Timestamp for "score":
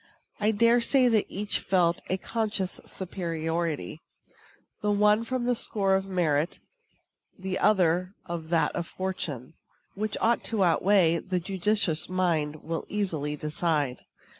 5.53-5.93